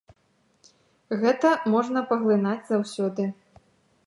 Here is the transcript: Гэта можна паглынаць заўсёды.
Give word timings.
Гэта 1.23 1.51
можна 1.75 2.05
паглынаць 2.13 2.59
заўсёды. 2.71 3.23